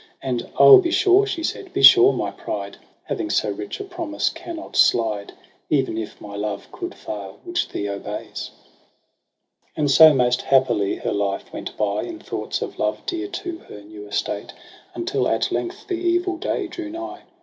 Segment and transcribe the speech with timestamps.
[0.19, 4.29] And' O be sure,' she said,' be sure, my pride Having so rich a promise
[4.31, 5.33] cannot slide.
[5.69, 11.13] Even if my love coud fail which thee obeys.' ao And so most happily her
[11.13, 12.01] life went by.
[12.01, 14.53] In thoughts of love dear to her new estate^
[14.95, 17.21] Until at length the evil day drew nigh.